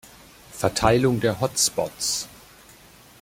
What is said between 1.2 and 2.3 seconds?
Hot Spots.